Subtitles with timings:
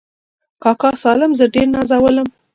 [0.63, 2.27] کاکا سالم زه ډېر نازولم.